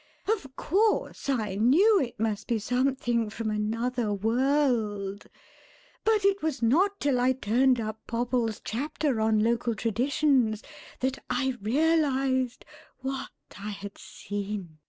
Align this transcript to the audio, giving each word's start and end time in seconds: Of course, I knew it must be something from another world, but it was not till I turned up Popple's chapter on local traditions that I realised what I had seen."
Of 0.27 0.55
course, 0.55 1.29
I 1.29 1.53
knew 1.53 1.99
it 2.01 2.19
must 2.19 2.47
be 2.47 2.57
something 2.57 3.29
from 3.29 3.51
another 3.51 4.11
world, 4.11 5.25
but 6.03 6.25
it 6.25 6.41
was 6.41 6.63
not 6.63 6.99
till 6.99 7.19
I 7.19 7.33
turned 7.33 7.79
up 7.79 7.99
Popple's 8.07 8.59
chapter 8.63 9.19
on 9.21 9.43
local 9.43 9.75
traditions 9.75 10.63
that 11.01 11.19
I 11.29 11.55
realised 11.61 12.65
what 13.01 13.29
I 13.59 13.69
had 13.69 13.95
seen." 13.99 14.79